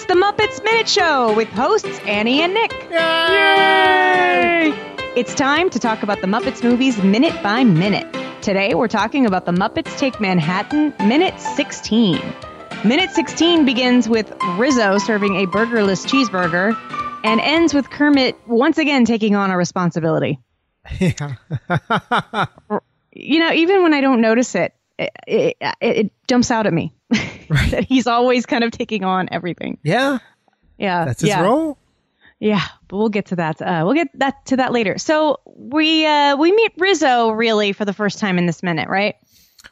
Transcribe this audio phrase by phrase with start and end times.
[0.00, 2.72] It's the Muppets Minute Show with hosts Annie and Nick.
[2.90, 4.72] Yay!
[5.14, 8.10] It's time to talk about the Muppets movies minute by minute.
[8.40, 12.18] Today we're talking about the Muppets Take Manhattan, minute 16.
[12.82, 16.74] Minute 16 begins with Rizzo serving a burgerless cheeseburger
[17.22, 20.40] and ends with Kermit once again taking on a responsibility.
[20.98, 21.36] Yeah.
[23.12, 26.94] You know, even when I don't notice it, it, it, it jumps out at me
[27.70, 29.78] that he's always kind of taking on everything.
[29.82, 30.18] yeah,
[30.78, 31.42] Yeah, that's his yeah.
[31.42, 31.78] role.
[32.38, 33.60] Yeah, but we'll get to that.
[33.60, 34.96] Uh, we'll get that to that later.
[34.96, 39.16] So we uh, we meet Rizzo really for the first time in this minute, right?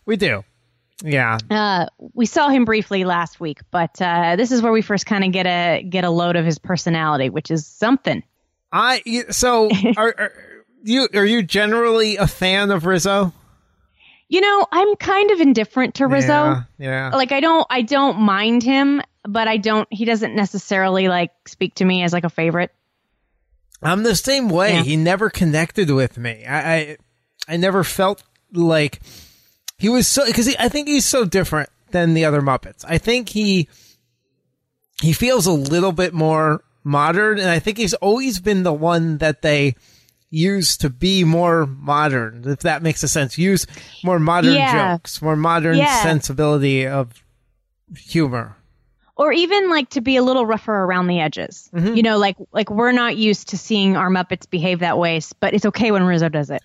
[0.05, 0.45] We do.
[1.03, 1.39] Yeah.
[1.49, 5.25] Uh, we saw him briefly last week, but uh, this is where we first kind
[5.25, 8.23] of get a get a load of his personality, which is something.
[8.71, 10.33] I so are, are
[10.83, 13.33] you are you generally a fan of Rizzo?
[14.29, 16.29] You know, I'm kind of indifferent to Rizzo.
[16.29, 16.63] Yeah.
[16.79, 17.11] yeah.
[17.15, 19.89] Like I don't I don't mind him, but I don't.
[19.91, 22.71] He doesn't necessarily like speak to me as like a favorite.
[23.83, 24.75] I'm the same way.
[24.75, 24.83] Yeah.
[24.83, 26.45] He never connected with me.
[26.45, 26.97] I I,
[27.49, 29.01] I never felt like
[29.79, 32.85] he was so because I think he's so different than the other Muppets.
[32.87, 33.69] I think he
[35.01, 39.19] he feels a little bit more modern, and I think he's always been the one
[39.19, 39.77] that they
[40.31, 42.45] use to be more modern.
[42.47, 43.67] If that makes a sense, use
[44.05, 44.93] more modern Yeah.
[44.97, 46.03] jokes, more modern Yeah.
[46.03, 47.13] sensibility of
[47.97, 48.55] humor.
[49.21, 51.69] or even like to be a little rougher around the edges.
[51.75, 51.97] Mm-hmm.
[51.97, 55.55] You know, like like we're not used to seeing our Muppets behave that way, but
[55.55, 56.63] it's okay when Rizzo does it.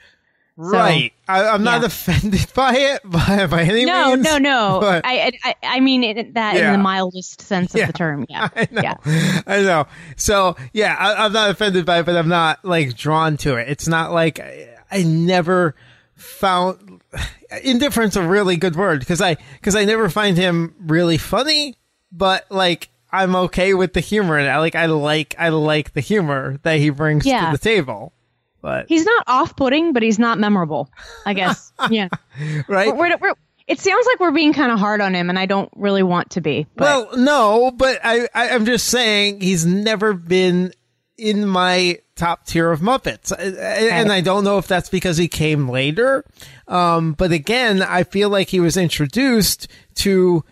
[0.55, 1.13] Right.
[1.27, 1.87] I, I'm not yeah.
[1.87, 4.23] offended by it by, by any No, means.
[4.23, 4.77] no, no.
[4.81, 6.67] but- I, I I mean it, that Yeah.
[6.67, 7.87] in the mildest sense of Yeah.
[7.87, 8.25] the term.
[8.29, 8.81] Yeah, I know.
[8.81, 9.41] yeah.
[9.47, 9.87] I know.
[10.15, 13.69] So yeah, I, I'm not offended by it, but I'm not like drawn to it.
[13.69, 15.75] It's not like I, I never
[16.15, 17.01] found
[17.63, 21.75] indifference a really good word because I because I never find him really funny,
[22.11, 26.01] but like I'm okay with the humor and I like I like I like the
[26.01, 28.13] humor that he brings to the table.
[28.63, 30.89] But He's not off-putting, but he's not memorable.
[31.25, 31.73] I guess.
[31.91, 32.07] yeah.
[32.67, 32.95] right.
[32.95, 33.33] We're, we're, we're,
[33.67, 36.31] it sounds like we're being kind of hard on him, and I don't really want
[36.31, 36.65] to be.
[36.77, 40.71] But Well, no, but I, I I'm just saying he's never been
[41.17, 45.67] in my top tier of Muppets, and I don't know if that's because he came
[45.67, 46.23] later.
[46.67, 50.45] Um, but again, I feel like he was introduced to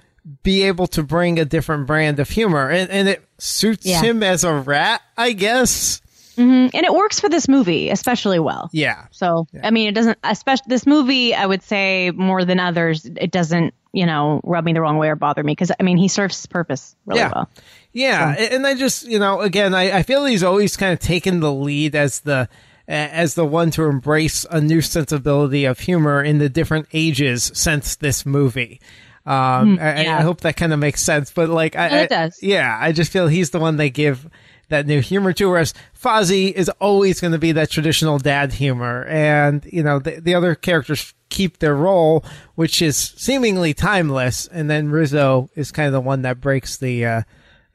[0.43, 4.01] be able to bring a different brand of humor, and and it suits Yeah.
[4.01, 6.00] him as a rat, I guess.
[6.37, 8.69] And it works for this movie especially well.
[8.73, 9.05] Yeah.
[9.11, 10.17] So I mean, it doesn't.
[10.23, 14.71] Especially this movie, I would say more than others, it doesn't you know rub me
[14.73, 17.31] the wrong way or bother me because I mean he serves his purpose really Yeah.
[17.35, 17.49] well.
[17.93, 20.99] Yeah, a- and I just you know again I, I feel he's always kind of
[20.99, 22.47] taken the lead as the
[22.87, 27.95] as the one to embrace a new sensibility of humor in the different ages since
[27.95, 28.79] this movie.
[29.25, 30.17] Um, I, I- yeah.
[30.17, 32.39] I hope that kind of makes sense, but like I, No, it I- does.
[32.41, 34.27] yeah, I just feel he's the one they give
[34.71, 39.05] that new humor to, whereas Fozzie is always going to be that traditional dad humor,
[39.05, 44.69] and you know the, the other characters keep their role, which is seemingly timeless, and
[44.69, 47.21] then Rizzo is kind of the one that breaks the, uh,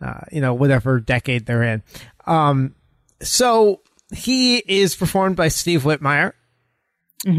[0.01, 1.83] uh, you know, whatever decade they're in.
[2.27, 2.75] Um,
[3.23, 3.81] so
[4.15, 6.35] he is performed by Steve Whitmire.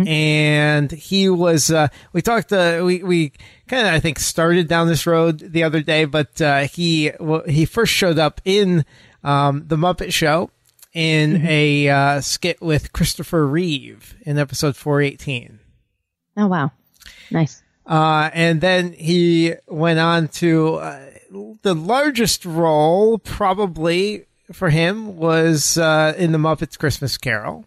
[0.07, 3.31] And he was, uh, we talked, uh, we, we
[3.67, 7.44] kind of, I think, started down this road the other day, but, uh, he, well,
[7.47, 8.85] he first showed up in,
[9.27, 10.49] um, The Muppet Show
[10.93, 15.59] in a, uh, skit with Christopher Reeve in episode 418.
[16.38, 16.71] Oh wow,
[17.29, 17.61] nice.
[17.85, 20.99] Uh, and then he went on to uh,
[21.61, 27.66] the largest role, probably for him, was uh, in the Muppets Christmas Carol.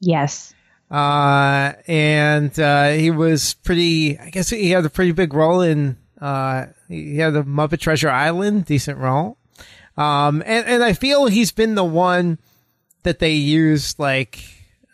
[0.00, 0.54] Yes.
[0.90, 4.18] Uh, and uh, he was pretty.
[4.18, 5.96] I guess he had a pretty big role in.
[6.20, 9.38] Uh, he had the Muppet Treasure Island, decent role.
[9.96, 12.38] Um, and and I feel he's been the one
[13.02, 14.42] that they used like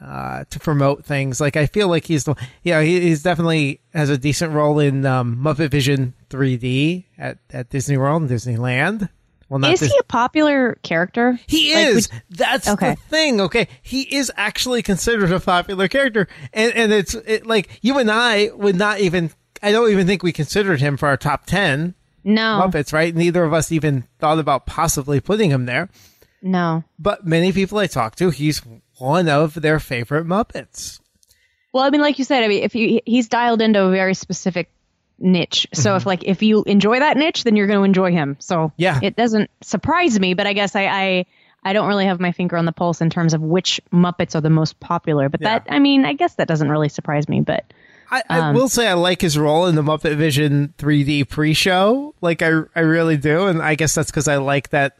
[0.00, 1.40] uh, to promote things.
[1.40, 5.04] Like I feel like he's the yeah he, he's definitely has a decent role in
[5.06, 9.08] um, Muppet Vision 3D at at Disney World and Disneyland.
[9.48, 11.40] Well, not Is he a popular character?
[11.46, 12.10] he Like, is.
[12.12, 12.90] would- That's Okay.
[12.96, 13.40] the thing.
[13.40, 18.10] Okay, he is actually considered a popular character, and and it's it, like you and
[18.10, 19.30] I would not even.
[19.62, 21.94] I don't even think we considered him for our top ten
[22.28, 22.92] No, Muppets.
[22.92, 23.14] Right?
[23.14, 25.88] Neither of us even thought about possibly putting him there.
[26.42, 26.84] no.
[26.98, 28.62] But many people I talk to, he's
[28.98, 31.00] one of their favorite Muppets.
[31.72, 34.14] Well, I mean, like you said, I mean, if you he's dialed into a very
[34.14, 34.70] specific
[35.18, 35.66] niche.
[35.74, 36.08] So if mm-hmm.
[36.08, 38.36] like if you enjoy that niche, then you're going to enjoy him.
[38.40, 39.00] So Yeah.
[39.02, 41.26] it doesn't surprise me, but I guess I, I
[41.64, 44.40] I don't really have my finger on the pulse in terms of which Muppets are
[44.40, 45.28] the most popular.
[45.28, 47.40] But that I mean, I guess that doesn't really surprise me.
[47.40, 47.64] But
[48.10, 52.14] I, I Um, will say I like his role in the Muppet Vision 3D pre-show.
[52.20, 54.96] Like I, I really do, and I guess that's because I like that.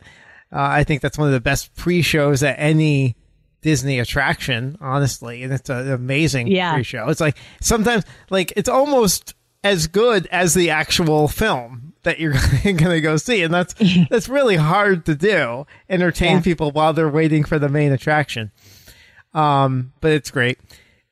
[0.53, 3.17] Uh, I think that's one of the best pre-shows at any
[3.63, 6.75] Disney attraction, honestly, and it's an amazing Yeah.
[6.75, 7.09] pre-show.
[7.09, 9.35] It's like sometimes, like it's almost
[9.65, 12.33] as good as the actual film that you're
[12.63, 13.75] going to go see, and that's
[14.11, 15.67] that's really hard to do.
[15.91, 16.41] Entertain Yeah.
[16.43, 18.53] people while they're waiting for the main attraction.
[19.35, 20.59] Um, but it's great.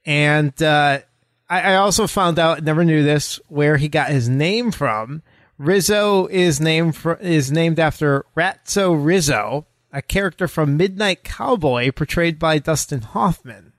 [0.04, 1.00] And uh,
[1.48, 5.22] I, I also found out, never knew this, where he got his name from.
[5.58, 12.38] Rizzo is named for, is named after Ratso Rizzo, a character from Midnight Cowboy, portrayed
[12.38, 13.72] by Dustin Hoffman.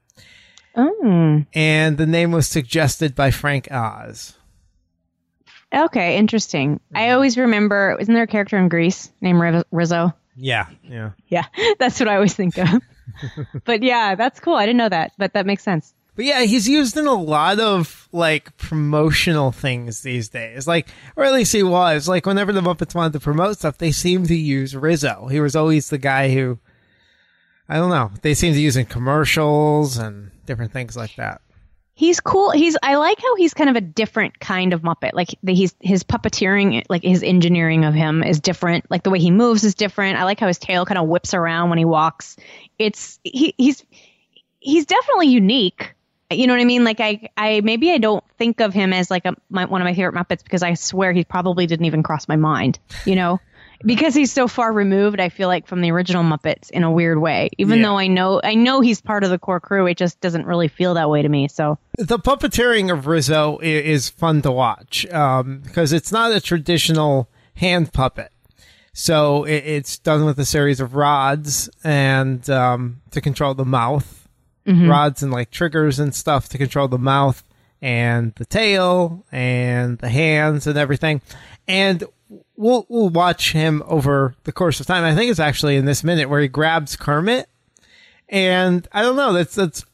[0.75, 4.35] Oh, And the name was suggested by Frank Oz.
[5.73, 6.79] okay, interesting.
[6.93, 10.13] I always remember, isn't there a character in Grease named Rizzo?
[10.35, 11.11] Yeah, yeah.
[11.27, 11.45] Yeah,
[11.79, 12.69] that's what I always think of.
[13.65, 14.53] but yeah, that's cool.
[14.55, 15.93] I didn't know that, but that makes sense.
[16.17, 20.67] But yeah, he's used in a lot of like promotional things these days.
[20.67, 22.09] Like, or at least he was.
[22.09, 25.27] Like, whenever the Muppets wanted to promote stuff, they seemed to use Rizzo.
[25.27, 26.57] He was always the guy who,
[27.69, 31.39] I don't know, they seemed to use in commercials and different things like that.
[31.93, 32.49] He's cool.
[32.49, 35.13] He's I like how he's kind of a different kind of Muppet.
[35.13, 38.89] Like he's his puppeteering, like his engineering of him is different.
[38.89, 40.17] Like the way he moves is different.
[40.17, 42.37] I like how his tail kind of whips around when he walks.
[42.79, 43.83] It's he, he's
[44.59, 45.93] he's definitely unique.
[46.29, 46.83] You know what I mean?
[46.83, 49.85] Like I I maybe I don't think of him as like a my, one of
[49.85, 52.79] my favorite Muppets because I swear he probably didn't even cross my mind.
[53.05, 53.39] You know.
[53.85, 57.19] Because he's so far removed, I feel like from the original Muppets in a weird
[57.21, 57.51] way.
[57.59, 57.89] Even Yeah.
[57.89, 60.67] though I know I know he's part of the core crew, it just doesn't really
[60.67, 61.47] feel that way to me.
[61.47, 67.29] So The puppeteering of Rizzo is fun to watch um, because it's not a traditional
[67.53, 68.31] hand puppet.
[68.93, 74.26] So it, it's done with a series of rods and um, to control the mouth,
[74.67, 77.43] rods and like triggers and stuff to control the mouth
[77.81, 81.21] and the tail and the hands and everything.
[81.67, 82.03] And
[82.55, 85.03] we'll we'll watch him over the course of time.
[85.03, 87.47] I think it's actually in this minute where he grabs Kermit,
[88.29, 89.33] and I don't know.
[89.33, 89.85] That's that's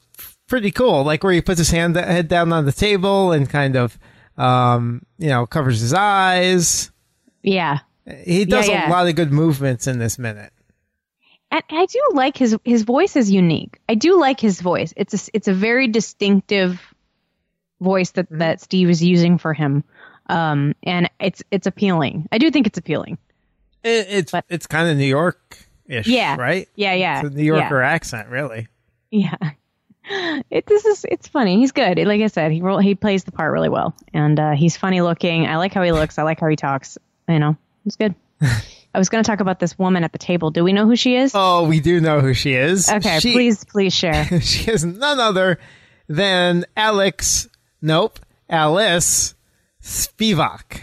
[0.47, 1.03] pretty cool.
[1.03, 3.97] Like where he puts his hand head down on the table and kind of
[4.37, 6.91] um, you know covers his eyes.
[7.41, 7.79] yeah,
[8.23, 8.89] He does Yeah, yeah.
[8.89, 10.52] a lot of good movements in this minute.
[11.69, 13.79] And I do like his his voice is unique.
[13.87, 14.93] I do like his voice.
[14.97, 16.81] It's a, it's a very distinctive
[17.81, 19.83] voice that that Steve is using for him,
[20.27, 22.27] um, and it's it's appealing.
[22.31, 23.17] I do think it's appealing.
[23.83, 25.57] It, it's But- it's kind of New York
[25.87, 26.37] ish, Yeah.
[26.37, 26.69] right?
[26.75, 28.67] Yeah, yeah, It's a New Yorker accent, really.
[29.11, 29.35] yeah.
[29.41, 30.41] yeah.
[30.49, 31.57] It this is it's funny.
[31.57, 31.97] He's good.
[31.99, 35.47] Like I said, he he plays the part really well, and uh, he's funny looking.
[35.47, 36.17] I like how he looks.
[36.19, 36.97] I like how he talks.
[37.29, 37.55] You know,
[37.85, 38.13] it's good.
[38.93, 40.51] I was going to talk about this woman at the table.
[40.51, 41.31] Do we know who she is?
[41.33, 42.89] Oh, we do know who she is.
[42.89, 44.25] okay, She- please, please share.
[44.41, 45.59] she is none other
[46.07, 47.47] than Alex.
[47.81, 48.19] Nope,
[48.49, 49.35] Alice
[49.81, 50.81] Spivak.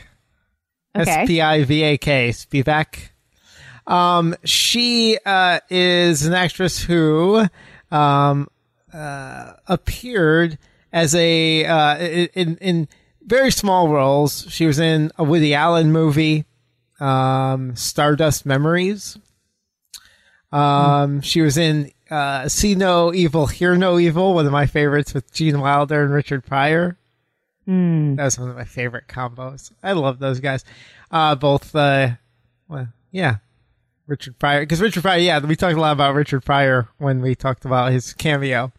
[0.96, 1.10] Okay.
[1.10, 3.10] S P I V A K Spivak.
[3.86, 7.46] Um, she uh, is an actress who
[7.90, 8.48] um,
[8.92, 10.58] uh, appeared
[10.92, 12.88] as a uh, in in
[13.22, 14.46] very small roles.
[14.50, 16.44] She was in a Woody Allen movie,
[17.00, 19.18] um, Stardust Memories.
[20.52, 25.14] Um, she was in uh, See No Evil, Hear No Evil, one of my favorites
[25.14, 26.96] with Gene Wilder and Richard Pryor.
[27.66, 28.16] Hmm.
[28.16, 29.70] That was one of my favorite combos.
[29.82, 30.64] I love those guys.
[31.10, 32.10] Uh, both, uh,
[32.68, 33.36] well, yeah,
[34.06, 34.60] Richard Pryor.
[34.60, 37.92] Because Richard Pryor, yeah, we talked a lot about Richard Pryor when we talked about
[37.92, 38.72] his cameo.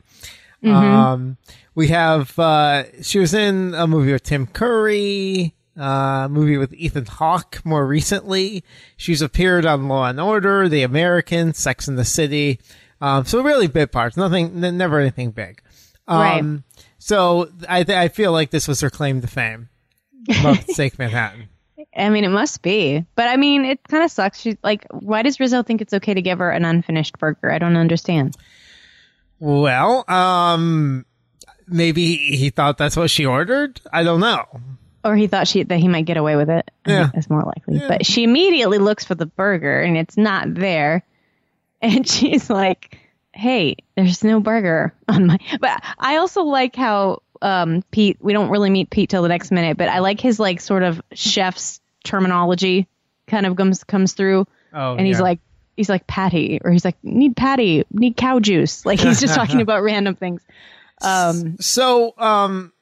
[0.63, 1.37] Um,
[1.73, 7.05] we have, uh, she was in a movie with Tim Curry, uh, movie with Ethan
[7.05, 8.63] Hawke more recently.
[8.97, 12.59] She's appeared on Law and Order, The American, Sex and the City.
[12.99, 15.61] Um, so really bit parts, nothing, n- never anything big.
[16.07, 16.63] Um,
[16.99, 19.69] so I, th- I feel like this was her claim to fame.
[20.27, 21.49] Muppets Take Manhattan.
[21.95, 23.05] I mean, it must be.
[23.15, 24.39] But I mean, it kind of sucks.
[24.39, 27.51] She's like, why does Rizzo think it's okay to give her an unfinished burger?
[27.51, 28.37] I don't understand.
[29.39, 31.05] Well, um,
[31.67, 33.81] maybe he thought that's what she ordered.
[33.91, 34.45] I don't know.
[35.03, 36.69] Or he thought she that he might get away with it.
[36.85, 37.09] Yeah.
[37.13, 37.79] That's more likely.
[37.87, 41.03] But she immediately looks for the burger and it's not there.
[41.83, 42.99] And she's like,
[43.33, 48.17] "Hey, there's no burger on my." But I also like how um, Pete.
[48.21, 50.83] We don't really meet Pete till the next minute, but I like his like sort
[50.83, 52.87] of chef's terminology
[53.25, 54.45] kind of comes comes through.
[54.71, 55.23] Oh, and he's yeah.
[55.23, 55.39] like
[55.75, 59.61] he's like patty or he's like need patty need cow juice like he's just talking
[59.61, 60.43] about random things
[61.01, 62.73] um So, um,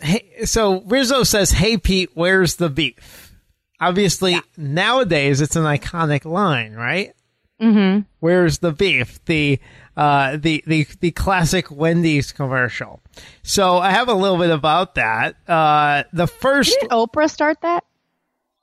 [0.00, 3.34] hey, so Rizzo says, "Hey Pete, where's the beef?"
[3.80, 7.14] Obviously, nowadays it's an iconic line, right?
[7.60, 8.00] Mm-hmm.
[8.20, 9.24] Where's the beef?
[9.24, 9.58] The
[9.96, 13.00] uh, the the the classic Wendy's commercial.
[13.42, 15.36] So I have a little bit about that.
[15.48, 16.76] Uh, the first.
[16.80, 17.84] Did Oprah start that?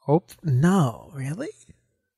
[0.08, 1.50] Oh no, really?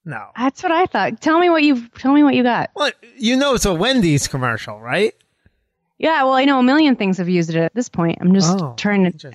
[0.05, 0.27] No.
[0.37, 1.21] That's what I thought.
[1.21, 2.71] Tell me what you tell me what you got.
[2.75, 5.13] Well, you know it's a Wendy's commercial, right?
[5.99, 8.17] Yeah, well, I know a million things have used it at this point.
[8.21, 9.31] I'm just Oh, trying to.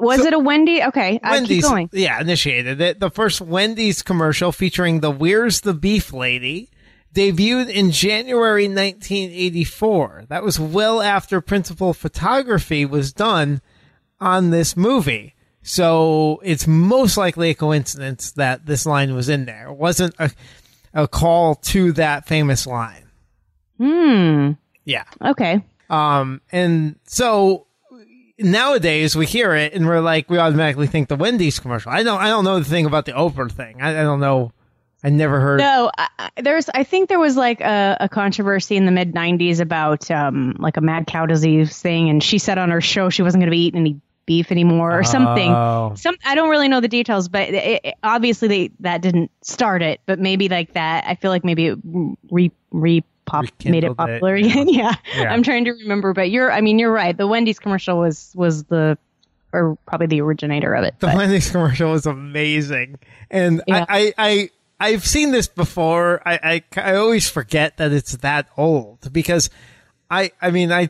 [0.00, 0.82] Was So- it a Wendy?
[0.82, 1.88] Okay, I keep going.
[1.92, 2.98] yeah, initiated it.
[3.00, 6.68] The first Wendy's commercial featuring the "Where's the Beef Lady"
[7.14, 10.24] debuted in January 1984.
[10.28, 13.60] That was well after principal photography was done
[14.20, 15.34] on this movie.
[15.62, 19.68] So it's most likely a coincidence that this line was in there.
[19.68, 20.30] It wasn't a,
[20.92, 23.04] a call to that famous line.
[23.78, 24.52] Hmm.
[24.84, 25.04] Yeah.
[25.24, 25.62] Okay.
[25.92, 27.66] Um, and so
[28.38, 31.92] nowadays we hear it and we're like, we automatically think the Wendy's commercial.
[31.92, 33.80] I don't, I don't know the thing about the Oprah thing.
[33.82, 34.52] I, I don't know.
[35.04, 35.58] I never heard.
[35.58, 36.68] No, I, there's.
[36.72, 40.76] I think there was like a, a controversy in the mid '90s about um like
[40.76, 43.50] a mad cow disease thing, and she said on her show she wasn't going to
[43.50, 45.50] be eating any beef anymore or something.
[45.50, 45.94] Oh.
[45.96, 49.82] Some I don't really know the details, but it, it- obviously they that didn't start
[49.82, 50.00] it.
[50.06, 51.78] But maybe like that, I feel like maybe it
[52.30, 54.46] re re pop made it Rekindled it, popular yeah.
[54.52, 54.68] again.
[54.70, 54.94] yeah.
[55.16, 55.32] Yeah.
[55.32, 56.50] I'm trying to remember, but you're.
[56.50, 57.16] I mean, you're right.
[57.16, 58.98] The Wendy's commercial was was the
[59.52, 60.94] or probably the originator of it.
[60.98, 62.98] The but- Wendy's commercial was amazing,
[63.30, 63.84] and Yeah.
[63.88, 64.50] I, I, I,
[64.80, 66.22] I've seen this before.
[66.26, 69.50] I, I, I always forget that it's that old because
[70.10, 70.88] I, I mean, I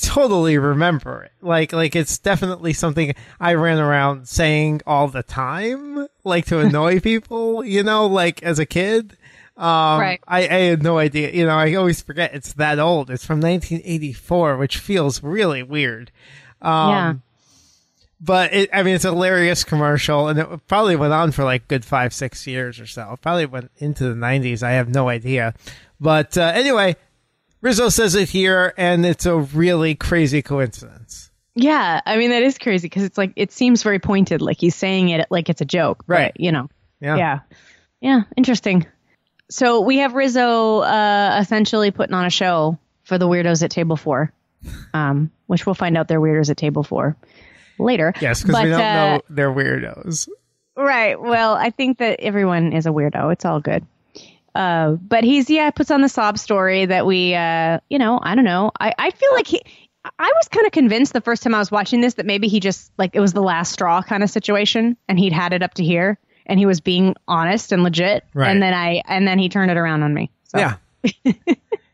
[0.00, 1.32] totally remember it.
[1.40, 7.00] Like, like it's definitely something I ran around saying all the time, like to annoy
[7.00, 7.64] people.
[7.64, 9.16] You know, like as a kid.
[9.58, 10.20] Um, Right.
[10.26, 11.30] I, I had no idea.
[11.32, 13.10] You know, I always forget it's that old.
[13.10, 16.10] It's from 1984, which feels really weird.
[16.62, 17.14] Um, yeah.
[18.20, 21.68] but it, I mean, it's a hilarious commercial, and it probably went on for like
[21.68, 23.12] good five, six years or so.
[23.12, 24.62] It probably went into the '90s.
[24.62, 25.54] I have no idea,
[26.00, 26.96] but uh, anyway,
[27.60, 31.30] Rizzo says it here, and it's a really crazy coincidence.
[31.54, 34.76] Yeah, I mean that is crazy because it's like it seems very pointed, like he's
[34.76, 36.32] saying it like it's a joke, but, Right.
[36.36, 36.68] you know,
[37.00, 37.38] Yeah, yeah,
[38.00, 38.86] yeah, interesting.
[39.50, 43.96] So we have Rizzo uh, essentially putting on a show for the weirdos at Table
[43.96, 44.32] Four,
[44.92, 47.16] um, which we'll find out they're weirdos at Table Four
[47.78, 48.12] later.
[48.20, 50.28] yes, because we don't uh, know they're weirdos.
[50.76, 51.20] Right.
[51.20, 53.32] Well, I think that everyone is a weirdo.
[53.32, 53.84] It's all good.
[54.54, 58.34] Uh, but he's yeah puts on the sob story that we uh, you know I
[58.34, 59.62] don't know I I feel like he
[60.04, 62.58] I was kind of convinced the first time I was watching this that maybe he
[62.58, 65.74] just like it was the last straw kind of situation and he'd had it up
[65.74, 68.50] to here and he was being honest and legit Right.
[68.50, 70.30] and then I and then he turned it around on me.
[70.44, 70.76] So, Yeah.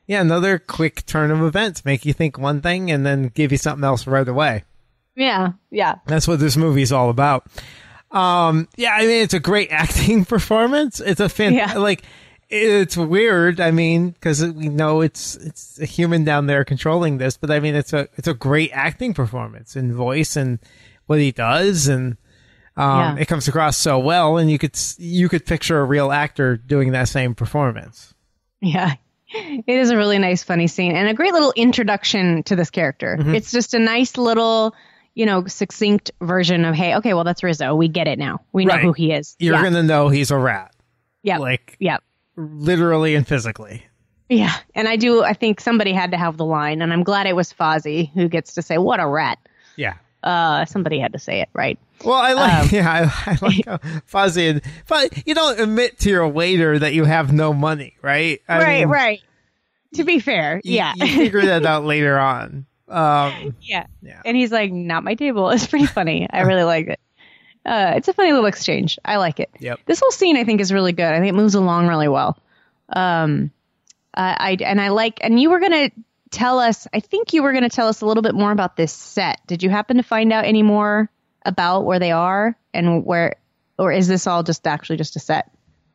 [0.06, 3.58] yeah, another quick turn of events make you think one thing and then give you
[3.58, 4.64] something else right away.
[5.16, 7.46] yeah, yeah, That's what this movie's all about.
[8.10, 11.00] Um, yeah, I mean, it's a great acting performance.
[11.00, 11.74] It's a fan, Yeah.
[11.78, 12.02] like,
[12.50, 13.60] it's weird.
[13.60, 17.58] I mean, because we know it's it's a human down there controlling this, but I
[17.58, 20.58] mean, it's a it's a great acting performance in voice and
[21.06, 22.16] what he does, and
[22.76, 23.16] um, Yeah.
[23.18, 24.36] it comes across so well.
[24.38, 28.14] And you could you could picture a real actor doing that same performance.
[28.60, 28.94] Yeah.
[29.36, 33.16] It is a really nice, funny scene and a great little introduction to this character.
[33.18, 33.34] Mm-hmm.
[33.34, 34.74] It's just a nice little,
[35.14, 37.74] you know, succinct version of, hey, okay, well, that's Rizzo.
[37.74, 38.42] We get it now.
[38.52, 38.84] We know Right.
[38.84, 39.34] who he is.
[39.40, 39.62] You're yeah.
[39.64, 40.72] gonna know he's a rat,
[41.24, 41.38] yeah.
[41.38, 41.96] like yeah.
[42.36, 43.84] literally and physically.
[44.28, 44.54] Yeah.
[44.74, 47.34] And I do, I think somebody had to have the line, and I'm glad it
[47.36, 49.38] was Fozzie who gets to say, what a rat.
[49.76, 49.94] Yeah.
[50.22, 51.78] Uh, somebody had to say it, right?
[52.04, 52.90] Well, I like, Um, yeah,
[53.26, 53.76] I, I like how
[54.10, 58.40] Fozzie and, but you don't admit to your waiter that you have no money, right?
[58.48, 59.22] I right, mean, right.
[59.94, 60.92] To be fair, you- yeah.
[60.96, 62.66] You figure that out later on.
[62.88, 63.86] Um, yeah.
[64.02, 64.20] Yeah.
[64.24, 65.50] And he's like, not my table.
[65.54, 66.28] It's pretty funny.
[66.30, 67.00] I really like it.
[67.64, 68.98] Uh, it's a funny little exchange.
[69.04, 69.50] I like it.
[69.58, 69.80] Yep.
[69.86, 71.06] This whole scene, I think, is really good.
[71.06, 72.36] I think it moves along really well.
[72.90, 73.50] Um,
[74.12, 75.20] I, I and I like.
[75.22, 75.90] And you were gonna
[76.30, 76.86] tell us.
[76.92, 79.40] I think you were gonna tell us a little bit more about this set.
[79.46, 81.08] Did you happen to find out any more
[81.44, 83.36] about where they are and where,
[83.78, 85.50] or is this all just actually just a set?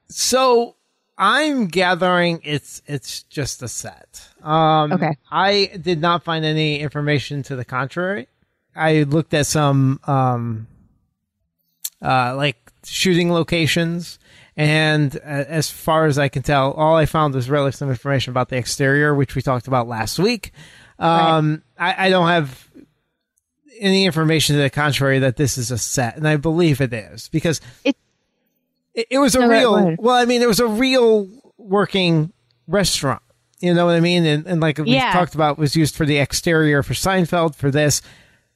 [0.10, 0.76] so
[1.18, 4.28] I'm gathering it's, it's just a set.
[4.42, 5.18] Um, Okay.
[5.30, 8.28] I did not find any information to the contrary.
[8.76, 10.68] I looked at some, um,
[12.02, 14.18] uh, like shooting locations.
[14.56, 18.32] And uh, as far as I can tell, all I found was really some information
[18.32, 20.54] about the exterior, which we talked about last week.
[20.98, 22.69] Um, I, I don't have
[23.80, 27.28] any information to the contrary that this is a set, and I believe it is
[27.30, 27.98] because It-
[28.94, 29.96] it, it was a No, real.
[30.00, 32.32] Well, I mean, it was a real working
[32.68, 33.22] restaurant.
[33.60, 34.26] You know what I mean?
[34.26, 35.12] And, and like we Yeah.
[35.12, 37.56] talked about, was used for the exterior for Seinfeld.
[37.56, 38.02] For this,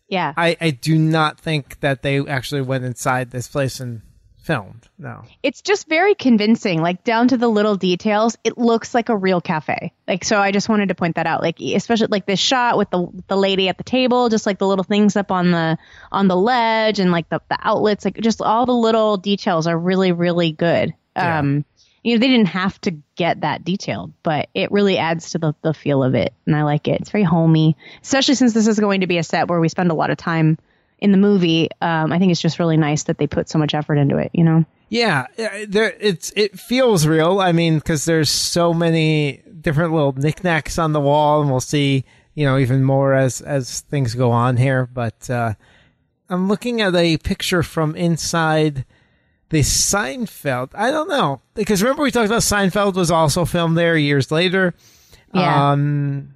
[0.07, 0.33] Yeah.
[0.37, 4.01] I, I do not think that they actually went inside this place and
[4.43, 4.87] filmed.
[4.97, 5.23] No.
[5.41, 8.37] It's just very convincing, like down to the little details.
[8.43, 9.93] It looks like a real cafe.
[10.07, 11.41] Like so I just wanted to point that out.
[11.41, 14.67] Like especially like this shot with the the lady at the table, just like the
[14.67, 15.77] little things up on the
[16.11, 19.77] on the ledge and like the, the outlets, like just all the little details are
[19.77, 20.93] really, really good.
[21.15, 21.39] Yeah.
[21.39, 21.65] Um
[22.03, 25.55] you know, they didn't have to get that detailed, but it really adds to the,
[25.61, 26.33] the feel of it.
[26.45, 26.99] And I like it.
[26.99, 29.89] It's very homey, especially since this is going to be a set where we spend
[29.89, 30.57] a lot of time
[31.03, 31.69] in the movie.
[31.81, 34.31] Um, I think it's just really nice that they put so much effort into it,
[34.33, 34.65] you know?
[34.87, 35.27] Yeah,
[35.67, 37.39] there it's it feels real.
[37.39, 42.05] I mean, because there's so many different little knickknacks on the wall, and we'll see,
[42.35, 44.85] you know, even more as as things go on here.
[44.85, 45.55] But uh,
[46.29, 48.85] I'm looking at a picture from inside
[49.49, 50.69] the Seinfeld.
[50.75, 54.75] I don't know because remember we talked about Seinfeld was also filmed there years later.
[55.33, 55.71] Yeah.
[55.71, 56.32] Um,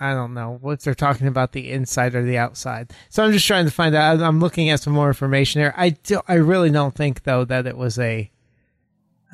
[0.00, 2.92] I don't know what they're talking about the inside or the outside.
[3.10, 4.20] So I'm just trying to find out.
[4.20, 5.72] I'm looking at some more information here.
[5.76, 8.30] I do, I really don't think though that it was a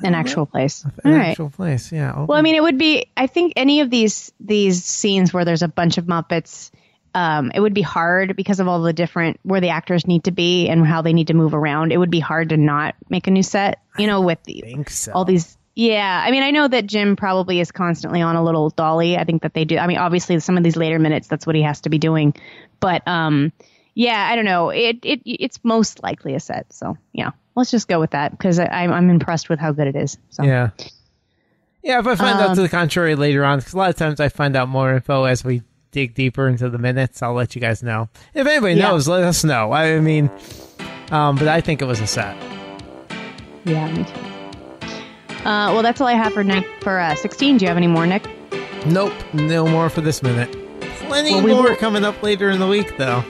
[0.03, 0.83] An actual place.
[0.83, 1.29] an All right.
[1.29, 1.91] actual place.
[1.91, 2.25] Yeah.
[2.25, 3.07] Well, I mean, it would be.
[3.17, 6.69] I think any of these these scenes where there's a bunch of Muppets,
[7.15, 10.31] um, it would be hard because of all the different where the actors need to
[10.31, 11.91] be and how they need to move around.
[11.91, 13.79] It would be hard to not make a new set.
[13.97, 15.11] You know, with the, so.
[15.11, 15.57] all these.
[15.75, 19.17] Yeah, I mean, I know that Jim probably is constantly on a little dolly.
[19.17, 19.77] I think that they do.
[19.77, 22.33] I mean, obviously, some of these later minutes, that's what he has to be doing.
[22.81, 23.53] But um,
[23.93, 24.69] yeah, I don't know.
[24.69, 26.73] It it it's most likely a set.
[26.73, 29.95] So yeah, let's just go with that because I'm I'm impressed with how good it
[29.95, 30.17] is.
[30.29, 30.71] So Yeah.
[31.83, 33.95] Yeah, if I find out Um, to the contrary later on, because a lot of
[33.95, 37.55] times I find out more info as we dig deeper into the minutes, I'll let
[37.55, 38.07] you guys know.
[38.35, 38.89] If anybody Yeah.
[38.89, 39.71] knows, let us know.
[39.71, 40.29] I mean,
[41.11, 42.35] um, but I think it was a set.
[43.65, 44.30] Yeah, me too.
[45.41, 47.57] Uh, well, that's all I have for Nick for uh, 16.
[47.57, 48.25] Do you have any more, Nick?
[48.85, 50.51] Nope, no more for this minute.
[51.07, 53.23] Plenty Well, we more will- coming up later in the week, though.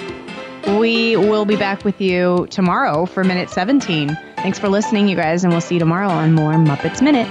[0.79, 4.15] We will be back with you tomorrow for minute 17.
[4.37, 7.27] Thanks for listening, you guys, and we'll see you tomorrow on more Muppets Minute.